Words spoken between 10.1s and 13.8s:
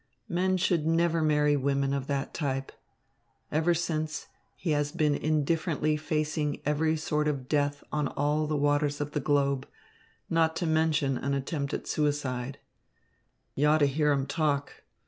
not to mention an attempt at suicide. You ought